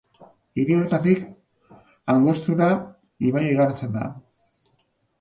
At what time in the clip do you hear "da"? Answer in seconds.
4.03-4.11